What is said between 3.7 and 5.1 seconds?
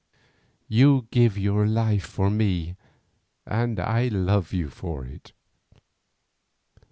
I love you for